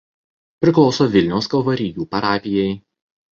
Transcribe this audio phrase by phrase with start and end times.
[0.65, 2.65] Priklauso Vilniaus Kalvarijų parapijai.